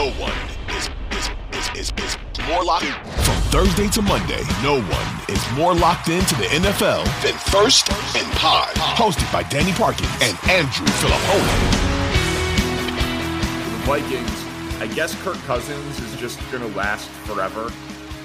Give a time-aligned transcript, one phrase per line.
[0.00, 0.32] No one
[0.78, 2.16] is, is, is, is, is
[2.48, 2.92] more locked in.
[3.22, 8.26] From Thursday to Monday, no one is more locked into the NFL than First and
[8.32, 8.74] Pod.
[8.76, 11.70] Hosted by Danny Parkins and Andrew Fillipponi.
[13.72, 17.70] the Vikings, I guess Kirk Cousins is just going to last forever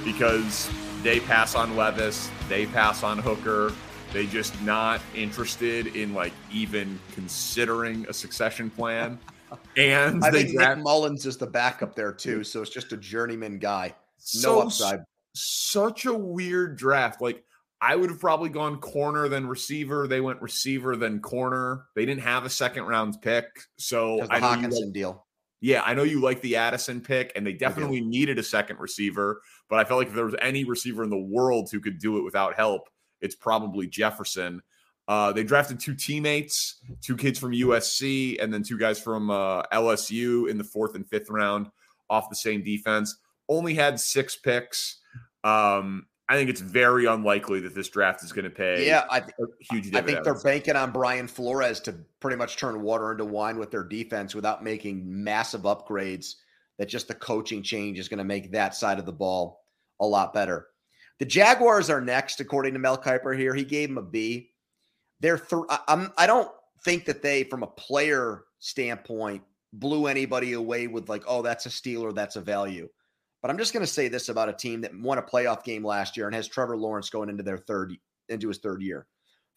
[0.06, 0.72] because
[1.04, 3.74] they pass on Levis, they pass on Hooker.
[4.14, 9.20] They just not interested in like even considering a succession plan.
[9.78, 12.94] And I they think draft Nick Mullens is the backup there too, so it's just
[12.94, 13.88] a journeyman guy.
[13.88, 15.00] No so upside.
[15.34, 17.22] such a weird draft.
[17.22, 17.44] Like
[17.82, 20.08] I would have probably gone corner then receiver.
[20.08, 21.86] They went receiver then corner.
[21.96, 23.46] They didn't have a second round pick,
[23.78, 25.26] so the I know Hawkinson like- deal.
[25.62, 29.42] yeah, I know you like the Addison pick, and they definitely needed a second receiver.
[29.70, 32.18] But I felt like if there was any receiver in the world who could do
[32.18, 32.90] it without help,
[33.22, 34.62] it's probably Jefferson.
[35.08, 39.64] Uh, they drafted two teammates, two kids from USC, and then two guys from uh,
[39.72, 41.70] LSU in the fourth and fifth round
[42.10, 43.16] off the same defense.
[43.48, 45.00] Only had six picks.
[45.44, 49.20] Um, I think it's very unlikely that this draft is going to pay Yeah, I,
[49.20, 53.12] th- a huge I think they're banking on Brian Flores to pretty much turn water
[53.12, 56.34] into wine with their defense without making massive upgrades.
[56.78, 59.62] That just the coaching change is going to make that side of the ball
[60.02, 60.68] a lot better.
[61.20, 63.54] The Jaguars are next, according to Mel Kiper here.
[63.54, 64.50] He gave them a B.
[65.26, 66.52] They're th- I- I'm I don't
[66.84, 69.42] think that they, from a player standpoint,
[69.74, 72.88] blew anybody away with like, oh, that's a steal or that's a value.
[73.42, 75.84] But I'm just going to say this about a team that won a playoff game
[75.84, 77.98] last year and has Trevor Lawrence going into their third
[78.30, 79.08] into his third year.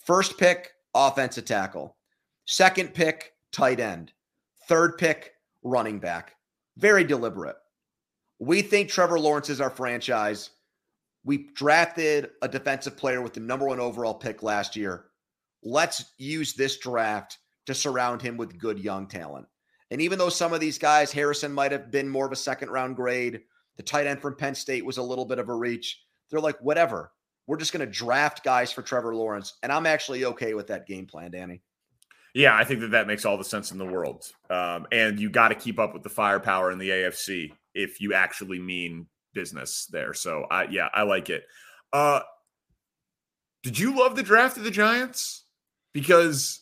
[0.07, 1.99] First pick, offensive tackle.
[2.47, 4.12] Second pick, tight end.
[4.69, 6.34] Third pick, running back.
[6.78, 7.57] Very deliberate.
[8.39, 10.49] We think Trevor Lawrence is our franchise.
[11.25, 15.05] We drafted a defensive player with the number one overall pick last year.
[15.63, 19.47] Let's use this draft to surround him with good young talent.
[19.91, 22.71] And even though some of these guys, Harrison might have been more of a second
[22.71, 23.41] round grade,
[23.77, 26.03] the tight end from Penn State was a little bit of a reach.
[26.31, 27.13] They're like, whatever.
[27.47, 29.55] We're just going to draft guys for Trevor Lawrence.
[29.63, 31.63] And I'm actually okay with that game plan, Danny.
[32.35, 34.31] Yeah, I think that that makes all the sense in the world.
[34.51, 38.13] Um, and you got to keep up with the firepower in the AFC if you
[38.13, 40.13] actually mean business there.
[40.13, 41.45] So, I yeah, I like it.
[41.93, 42.21] Uh,
[43.63, 45.45] did you love the draft of the Giants?
[45.93, 46.60] Because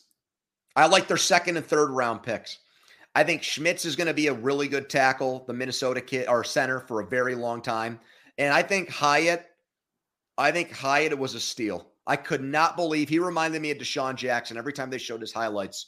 [0.75, 2.59] I like their second and third round picks.
[3.15, 6.43] I think Schmitz is going to be a really good tackle, the Minnesota kid or
[6.43, 7.99] center for a very long time.
[8.37, 9.47] And I think Hyatt,
[10.37, 11.87] I think Hyatt was a steal.
[12.05, 15.33] I could not believe he reminded me of DeSean Jackson every time they showed his
[15.33, 15.87] highlights.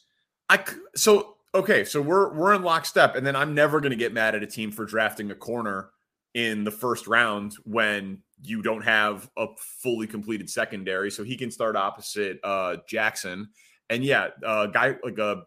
[0.50, 0.64] I
[0.96, 4.36] so okay, so we're we're in lockstep, and then I'm never going to get mad
[4.36, 5.92] at a team for drafting a corner
[6.34, 11.52] in the first round when you don't have a fully completed secondary, so he can
[11.52, 13.50] start opposite uh, Jackson.
[13.90, 15.44] And yeah, a guy like a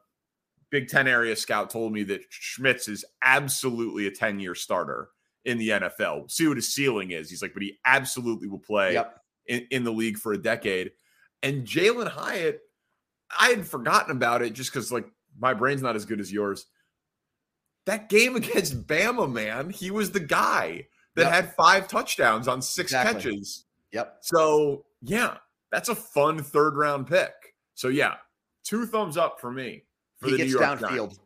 [0.70, 5.10] Big Ten area scout told me that Schmitz is absolutely a 10 year starter
[5.44, 6.30] in the NFL.
[6.30, 7.28] See what his ceiling is.
[7.28, 9.20] He's like, but he absolutely will play Yep.
[9.46, 10.92] in, in the league for a decade.
[11.42, 12.60] And Jalen Hyatt,
[13.38, 15.06] I had forgotten about it just because like
[15.38, 16.66] my brain's not as good as yours.
[17.86, 20.86] That game against Bama, man, he was the guy
[21.16, 21.32] that Yep.
[21.32, 23.14] had five touchdowns on six Exactly.
[23.14, 23.66] catches.
[23.92, 24.18] Yep.
[24.22, 25.36] So yeah,
[25.70, 27.32] that's a fun third round pick.
[27.74, 28.14] So yeah,
[28.64, 29.84] two thumbs up for me
[30.20, 30.88] for he the gets New York downfield.
[30.90, 31.20] Giants.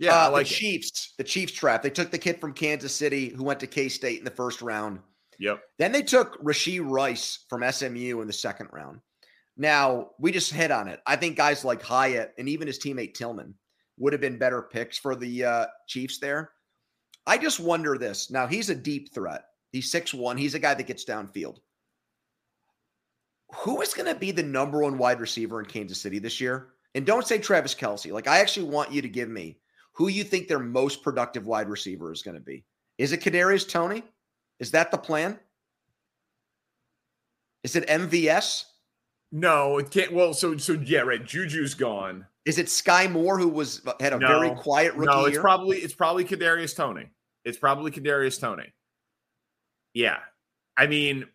[0.00, 0.56] Yeah, uh, like the it.
[0.56, 1.14] Chiefs.
[1.18, 1.82] The Chiefs trap.
[1.82, 4.60] They took the kid from Kansas City who went to K State in the first
[4.62, 4.98] round.
[5.38, 5.60] Yep.
[5.78, 9.00] Then they took Rashee Rice from SMU in the second round.
[9.56, 11.00] Now we just hit on it.
[11.06, 13.54] I think guys like Hyatt and even his teammate Tillman
[13.98, 16.50] would have been better picks for the uh, Chiefs there.
[17.26, 18.30] I just wonder this.
[18.30, 19.44] Now he's a deep threat.
[19.72, 20.36] He's six one.
[20.36, 21.58] He's a guy that gets downfield.
[23.56, 26.68] Who is going to be the number one wide receiver in Kansas City this year?
[26.94, 28.12] And don't say Travis Kelce.
[28.12, 29.58] Like I actually want you to give me
[29.92, 32.64] who you think their most productive wide receiver is going to be.
[32.98, 34.02] Is it Kadarius Toney?
[34.60, 35.38] Is that the plan?
[37.62, 38.64] Is it MVS?
[39.32, 40.12] No, it can't.
[40.12, 41.24] Well, so so yeah, right.
[41.24, 42.26] Juju's gone.
[42.44, 44.28] Is it Skyy Moore who was had a No.
[44.28, 45.40] very quiet rookie No, it's year?
[45.40, 47.08] probably it's probably Kadarius Toney.
[47.44, 48.72] It's probably Kadarius Toney.
[49.92, 50.18] Yeah,
[50.76, 51.26] I mean,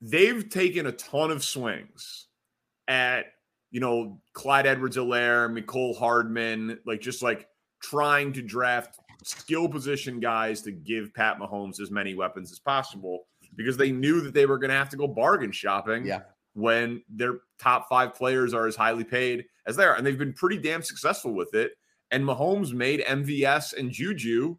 [0.00, 2.26] they've taken a ton of swings
[2.88, 3.26] at
[3.70, 7.48] you know Clyde Edwards-Helaire, Mecole Hardman, like just like
[7.80, 13.26] trying to draft skill position guys to give Pat Mahomes as many weapons as possible
[13.56, 16.22] because they knew that they were going to have to go bargain shopping Yeah.
[16.54, 19.94] when their top five players are as highly paid as they are.
[19.94, 21.72] And they've been pretty damn successful with it.
[22.10, 24.56] And Mahomes made MVS and Juju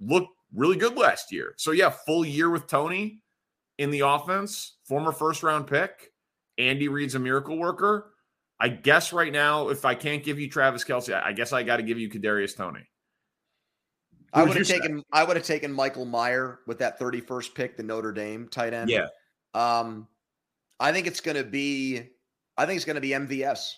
[0.00, 1.54] look really good last year.
[1.56, 3.22] So, yeah, full year with Toney
[3.78, 6.12] in the offense, former first round pick.
[6.58, 8.12] Andy Reid's a miracle worker.
[8.58, 11.76] I guess right now, if I can't give you Travis Kelce, I guess I got
[11.76, 12.88] to give you Kadarius Toney.
[14.32, 14.78] I Who would would have say?
[14.78, 18.72] taken I would have taken Michael Mayer with that 31st pick, the Notre Dame tight
[18.72, 18.90] end.
[18.90, 19.08] Yeah.
[19.54, 20.08] Um,
[20.80, 22.08] I think it's going to be
[22.56, 23.72] I think it's going to be MVS.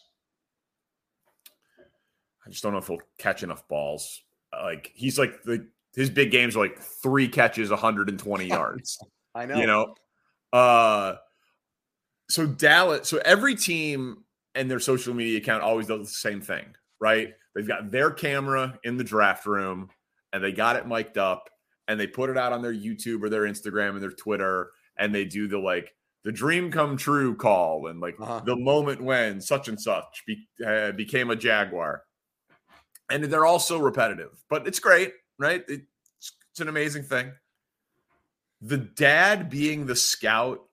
[2.46, 4.22] I just don't know if he'll catch enough balls.
[4.52, 8.98] Like he's like the his big games are like three catches, 120 yards.
[9.34, 9.56] I know.
[9.60, 9.94] You know,
[10.52, 11.16] uh,
[12.30, 13.08] so Dallas.
[13.08, 14.24] So every team
[14.54, 16.66] and their social media account always does the same thing,
[17.00, 17.34] right?
[17.54, 19.90] They've got their camera in the draft room,
[20.32, 21.48] and they got it mic'd up,
[21.86, 25.14] and they put it out on their YouTube or their Instagram and their Twitter, and
[25.14, 25.92] they do the like
[26.24, 28.40] the dream come true call and like Uh-huh.
[28.44, 32.02] the moment when such and such be, uh, became a jaguar
[33.08, 35.64] and they're all so repetitive, but it's great, right?
[35.68, 35.84] It's,
[36.50, 37.32] it's an amazing thing.
[38.60, 40.64] The dad being the scout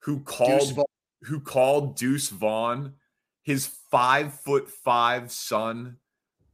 [0.00, 0.78] who called
[1.22, 2.94] who called Deuce Vaughn
[3.42, 5.96] his five foot five son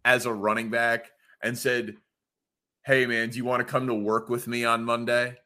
[0.05, 1.11] as a running back
[1.43, 1.97] and said,
[2.85, 5.37] Hey man, do you want to come to work with me on Monday?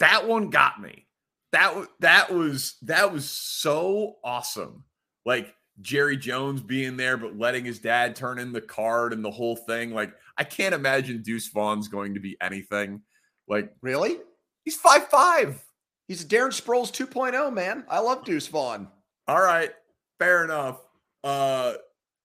[0.00, 1.06] That one got me.
[1.52, 4.84] That that was that was so awesome.
[5.24, 9.30] Like Jerry Jones being there, but letting his dad turn in the card and the
[9.30, 9.92] whole thing.
[9.94, 13.02] Like, I can't imagine Deuce Vaughn's going to be anything.
[13.48, 14.18] Like, Really?
[14.64, 15.62] he's five five.
[16.08, 17.84] He's a Darren Sproles 2.0, man.
[17.88, 18.88] I love Deuce Vaughn.
[19.26, 19.70] All right,
[20.18, 20.80] fair enough.
[21.24, 21.74] Uh,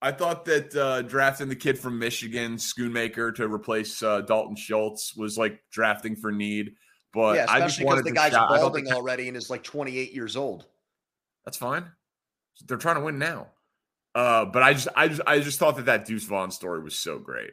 [0.01, 5.15] I thought that uh, drafting the kid from Michigan, Schoonmaker, to replace uh, Dalton Schultz
[5.15, 6.71] was like drafting for need.
[7.13, 9.63] But yeah, I just especially because wanted the guy's shout- balding already and is like
[9.63, 10.65] 28 years old.
[11.45, 11.85] That's fine.
[12.65, 13.47] They're trying to win now.
[14.15, 16.95] Uh, but I just, I just, I just thought that that Deuce Vaughn story was
[16.95, 17.51] so great.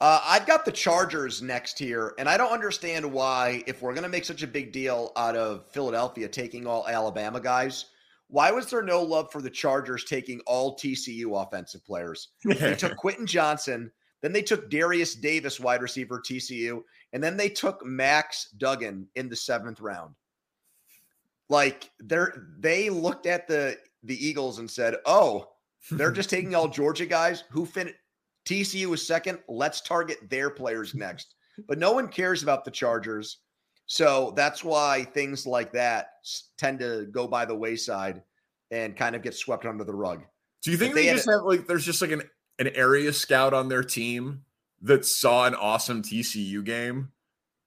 [0.00, 4.02] Uh, I've got the Chargers next here, and I don't understand why, if we're going
[4.02, 7.86] to make such a big deal out of Philadelphia taking all Alabama guys,
[8.28, 12.28] why was there no love for the Chargers taking all TCU offensive players?
[12.44, 13.90] They took Quentin Johnston,
[14.20, 16.82] then they took Derius Davis, wide receiver TCU,
[17.12, 20.14] and then they took Max Duggan in the seventh round.
[21.48, 25.48] Like they're they looked at the the Eagles and said, "Oh,
[25.90, 27.92] they're just taking all Georgia guys who fin
[28.44, 29.38] TCU is second.
[29.48, 31.34] Let's target their players next."
[31.68, 33.38] But no one cares about the Chargers,
[33.86, 36.14] so that's why things like that
[36.58, 38.22] tend to go by the wayside
[38.70, 40.24] and kind of get swept under the rug.
[40.62, 42.22] Do you think they, they had just have like there's just like an
[42.58, 44.42] an area scout on their team
[44.82, 47.10] that saw an awesome TCU game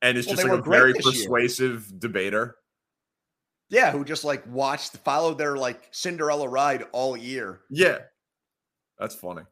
[0.02, 1.14] and is Well, just like a very this year.
[1.14, 2.58] persuasive debater?
[3.70, 7.62] Yeah, who just like watched, followed their like Cinderella ride all year.
[7.70, 8.00] Yeah,
[8.98, 9.44] that's funny.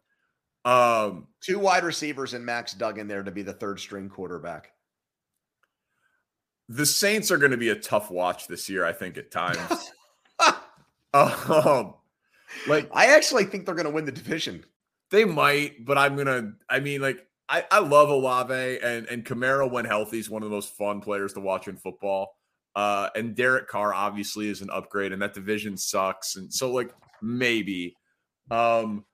[0.66, 4.72] Um, Two wide receivers and Max Duggan there to be the third string quarterback.
[6.70, 9.92] the Saints are going to be a tough watch this year, I think, at times.
[11.14, 11.94] um,
[12.68, 14.66] like I actually think they're going to win the division.
[15.10, 16.54] They might, but I'm gonna.
[16.70, 20.50] I mean, like I, I love Olave and and Kamara when healthy is one of
[20.50, 22.36] the most fun players to watch in football.
[22.76, 26.36] Uh, and Derek Carr obviously is an upgrade, and that division sucks.
[26.36, 27.96] And so, like maybe,
[28.52, 29.06] um,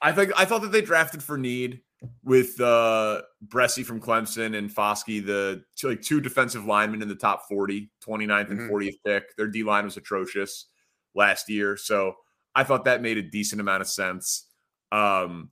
[0.00, 1.80] I think I thought that they drafted for need
[2.24, 7.14] with uh Bresee from Clemson and Foskey, the two, like two defensive linemen in the
[7.14, 8.70] top 40, 29th and Mhm.
[8.70, 9.36] 40th pick.
[9.36, 10.68] Their D line was atrocious
[11.14, 12.14] last year, so
[12.54, 14.46] I thought that made a decent amount of sense.
[14.92, 15.50] Um,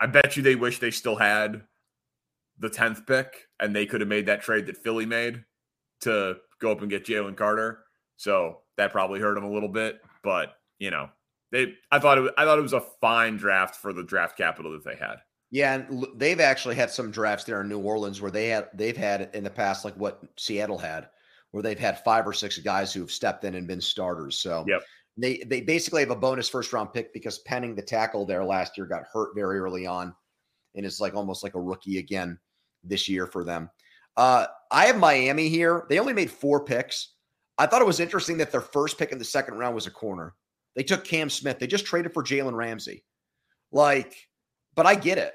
[0.00, 1.62] I bet you they wish they still had
[2.58, 5.44] the 10th pick and they could have made that trade that Philly made
[6.00, 7.80] to go up and get Jalen Carter.
[8.16, 11.08] So that probably hurt them a little bit, but you know,
[11.52, 14.72] they I thought it I thought it was a fine draft for the draft capital
[14.72, 15.16] that they had.
[15.50, 18.96] Yeah, and they've actually had some drafts there in New Orleans where they had they've
[18.96, 21.08] had in the past like what Seattle had,
[21.52, 24.38] where they've had five or six guys who have stepped in and been starters.
[24.38, 24.82] So yep.
[25.16, 28.76] they they basically have a bonus first round pick because Penning the tackle there last
[28.76, 30.14] year got hurt very early on,
[30.74, 32.38] and it's like almost like a rookie again
[32.82, 33.70] this year for them.
[34.16, 35.86] Uh, I have Miami here.
[35.88, 37.14] They only made four picks.
[37.58, 39.90] I thought it was interesting that their first pick in the second round was a
[39.90, 40.34] corner.
[40.74, 41.58] They took Cam Smith.
[41.58, 43.04] They just traded for Jalen Ramsey.
[43.72, 44.14] Like,
[44.74, 45.34] but I get it.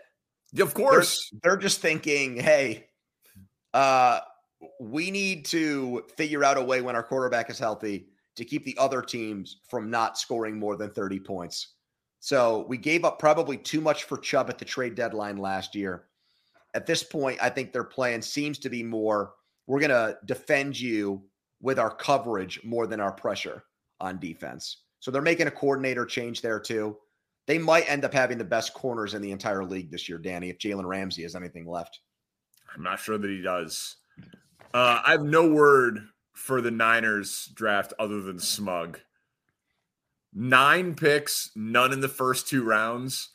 [0.60, 1.30] Of course.
[1.32, 2.88] They're, they're just thinking, hey,
[3.74, 4.20] uh,
[4.80, 8.78] we need to figure out a way when our quarterback is healthy to keep the
[8.78, 11.76] other teams from not scoring more than 30 points.
[12.20, 16.06] So we gave up probably too much for Chubb at the trade deadline last year.
[16.74, 19.34] At this point, I think their plan seems to be more
[19.68, 21.24] we're going to defend you
[21.62, 23.64] with our coverage more than our pressure
[24.00, 24.84] on defense.
[25.00, 26.98] So they're making a coordinator change there too.
[27.48, 30.50] They might end up having the best corners in the entire league this year, Danny,
[30.50, 32.00] if Jalen Ramsey has anything left.
[32.76, 33.96] I'm not sure that he does.
[34.74, 36.00] Uh, I have no word
[36.34, 39.00] for the Niners draft other than smug.
[40.34, 43.30] Nine picks, none in the first two rounds,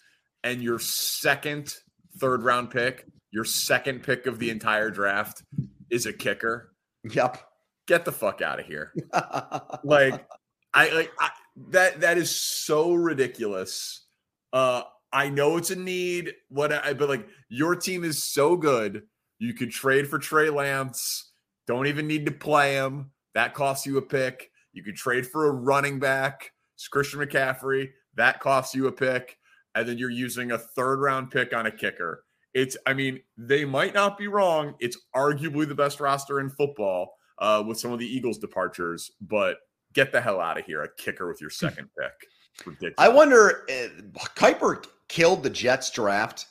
[0.45, 1.75] and your second
[2.19, 5.43] third round pick, your second pick of the entire draft
[5.91, 6.73] is a kicker.
[7.05, 7.39] Yep.
[7.87, 8.93] Get the fuck out of here.
[9.85, 10.27] like
[10.75, 11.31] I like I,
[11.69, 14.07] that that is so ridiculous.
[14.53, 19.03] Uh I know it's a need, what I but like your team is so good.
[19.39, 21.31] You could trade for Trey Lance.
[21.67, 23.11] Don't even need to play him.
[23.35, 24.51] That costs you a pick.
[24.73, 27.89] You could trade for a running back, it's Christian McCaffrey.
[28.17, 29.39] That costs you a pick.
[29.75, 32.25] And then you're using a third round pick on a kicker.
[32.57, 34.77] It's, I mean, they might not be wrong.
[34.81, 39.59] It's arguably the best roster in football uh, with some of the Eagles' departures, but
[39.93, 40.83] get the hell out of here.
[40.83, 42.67] A kicker with your second pick.
[42.67, 42.95] Ridiculous.
[42.97, 43.89] I wonder, uh,
[44.37, 46.47] Kiper killed the Jets draft.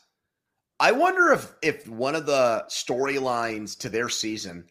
[0.79, 4.65] I wonder if if one of the storylines to their season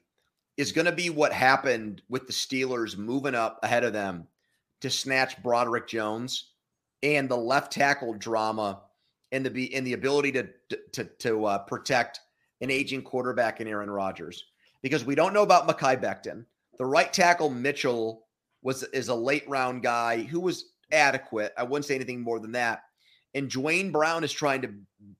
[0.56, 4.28] is going to be what happened with the Steelers moving up ahead of them
[4.82, 6.52] to snatch Broderick Jones
[7.02, 8.82] and the left tackle drama
[9.34, 10.48] and the and the ability to
[10.92, 12.20] to to uh, protect
[12.60, 14.44] an aging quarterback in Aaron Rodgers
[14.82, 16.44] because we don't know about Mekhi Becton.
[16.78, 18.26] The right tackle Mitchell
[18.62, 21.52] was is a late round guy who was adequate.
[21.58, 22.82] I wouldn't say anything more than that.
[23.34, 24.72] And Duane Brown is trying to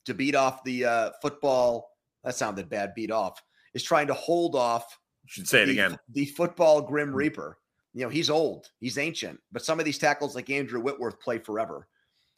[0.07, 1.91] to beat off the uh, football.
[2.23, 2.95] That sounded bad.
[2.95, 3.43] Beat off
[3.75, 4.99] is trying to hold off.
[5.25, 5.99] You should say it the, again.
[6.13, 7.17] The football Grim hmm.
[7.17, 7.59] Reaper.
[7.95, 8.69] You know he's old.
[8.79, 9.41] He's ancient.
[9.51, 11.89] But some of these tackles like Andrew Whitworth play forever.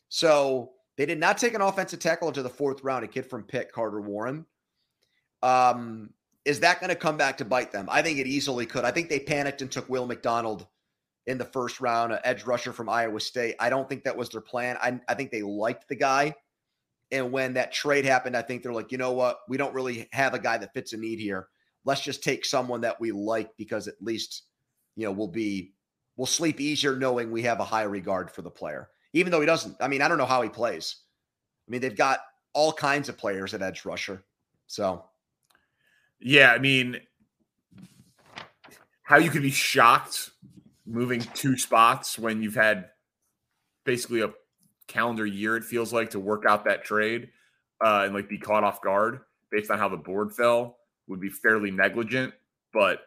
[0.08, 3.04] So they did not take an offensive tackle into the fourth round.
[3.04, 4.46] A kid from Pitt, Carter Warren.
[5.42, 6.10] Um,
[6.44, 7.88] is that going to come back to bite them?
[7.90, 8.84] I think it easily could.
[8.84, 10.66] I think they panicked and took Will McDonald
[11.26, 13.56] in the first round, an edge rusher from Iowa State.
[13.58, 14.76] I don't think that was their plan.
[14.80, 16.34] I, I think they liked the guy.
[17.10, 19.40] And when that trade happened, I think they're like, you know what?
[19.48, 21.48] We don't really have a guy that fits a need here.
[21.84, 24.42] Let's just take someone that we like because at least,
[24.96, 25.74] you know, we'll be,
[26.16, 29.46] we'll sleep easier knowing we have a high regard for the player, even though he
[29.46, 29.74] doesn't.
[29.80, 30.96] I mean, I don't know how he plays.
[31.66, 32.20] I mean, they've got
[32.52, 34.22] all kinds of players at edge rusher.
[34.66, 35.04] So
[36.20, 37.00] yeah, I mean,
[39.02, 40.30] how you could be shocked
[40.84, 42.90] moving two spots when you've had
[43.84, 44.32] basically a
[44.86, 47.28] calendar year, it feels like, to work out that trade
[47.84, 49.20] uh, and like be caught off guard
[49.50, 50.76] based on how the board fell
[51.08, 52.34] would be fairly negligent.
[52.72, 53.00] But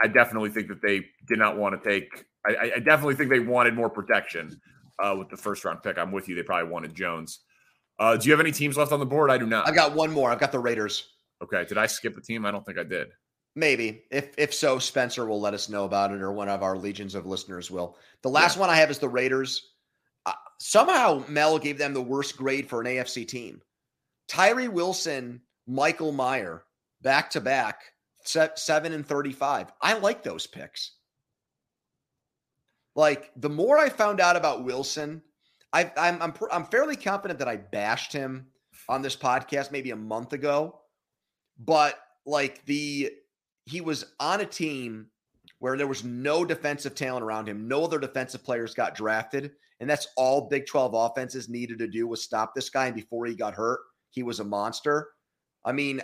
[0.00, 2.26] I definitely think that they did not want to take.
[2.46, 4.60] I, I definitely think they wanted more protection
[5.02, 5.98] uh, with the first round pick.
[5.98, 6.34] I'm with you.
[6.34, 7.40] They probably wanted Jones.
[7.98, 9.30] Uh, do you have any teams left on the board?
[9.30, 9.68] I do not.
[9.68, 10.30] I've got one more.
[10.30, 11.08] I've got the Raiders.
[11.42, 11.64] Okay.
[11.64, 12.44] Did I skip a team?
[12.44, 13.08] I don't think I did.
[13.56, 14.02] Maybe.
[14.10, 17.14] If if so, Spencer will let us know about it, or one of our legions
[17.14, 17.96] of listeners will.
[18.22, 18.60] The last yeah.
[18.62, 19.70] one I have is the Raiders.
[20.26, 23.60] Uh, somehow Mel gave them the worst grade for an AFC team.
[24.26, 26.64] Tyree Wilson, Michael Mayer,
[27.02, 27.82] back to back,
[28.24, 29.72] seven and thirty-five.
[29.80, 30.92] I like those picks.
[32.94, 35.22] Like the more I found out about Wilson,
[35.72, 38.46] I, I'm I'm I'm fairly confident that I bashed him
[38.88, 40.80] on this podcast maybe a month ago
[41.58, 43.12] but like the
[43.66, 45.06] he was on a team
[45.58, 47.66] where there was no defensive talent around him.
[47.68, 49.52] No other defensive players got drafted.
[49.80, 52.86] And that's all Big 12 offenses needed to do was stop this guy.
[52.86, 55.08] And before he got hurt, he was a monster.
[55.64, 56.02] I mean,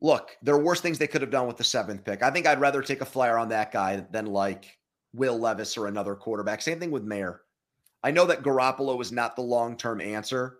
[0.00, 2.22] look, there are worse things they could have done with the seventh pick.
[2.22, 4.78] I think I'd rather take a flyer on that guy than like
[5.16, 6.62] Will Levis or another quarterback.
[6.62, 7.40] Same thing with Mayer.
[8.02, 10.58] I know that Garoppolo is not the long term answer.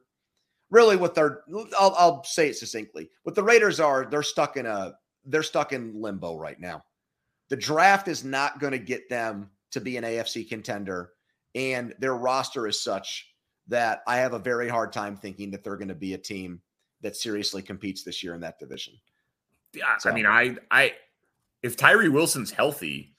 [0.71, 1.43] Really, what they're
[1.79, 3.11] I'll, I'll say it succinctly.
[3.23, 4.95] What the Raiders are, they're stuck in a
[5.25, 6.85] they're stuck in limbo right now.
[7.49, 11.13] The draft is not going to get them to be an AFC contender,
[11.55, 13.29] and their roster is such
[13.69, 16.61] that I have a very hard time thinking that they're going to be a team
[17.03, 18.95] that seriously competes this year in that division.
[19.75, 20.11] Yeah, so.
[20.11, 20.95] I mean, I I
[21.63, 23.16] if Tyree Wilson's healthy,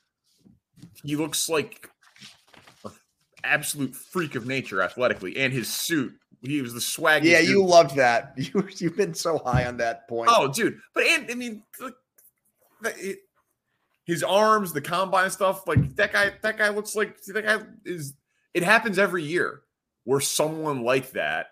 [1.03, 1.89] he looks like
[2.85, 2.91] an
[3.43, 6.13] absolute freak of nature athletically, and his suit.
[6.41, 7.25] He was the swag.
[7.25, 8.33] Yeah, you loved that.
[8.37, 10.29] You you've been so high on that point.
[10.31, 10.79] Oh, dude!
[10.93, 11.63] But and I mean,
[12.83, 13.19] it,
[14.05, 16.31] his arms, the combine stuff, like that guy.
[16.41, 18.13] That guy looks like that guy is.
[18.53, 19.61] It happens every year
[20.03, 21.47] where someone like that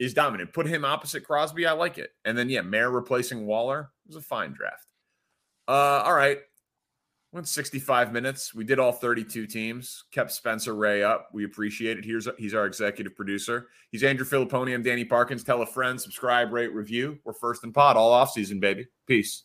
[0.00, 0.52] is dominant.
[0.52, 2.10] Put him opposite Crosby, I like it.
[2.24, 4.86] And then yeah, Mayer replacing Waller was a fine draft.
[5.68, 6.38] Uh, all right.
[7.32, 8.54] Went 65 minutes.
[8.54, 10.04] We did all 32 teams.
[10.10, 11.28] Kept Spencer Ray up.
[11.32, 12.04] We appreciate it.
[12.04, 13.68] Here's he's our executive producer.
[13.92, 14.74] He's Andrew Fillipponi.
[14.74, 15.44] I'm Danny Parkins.
[15.44, 17.20] Tell a friend, subscribe, rate, review.
[17.22, 18.88] We're first in pod all off season, baby.
[19.06, 19.44] Peace.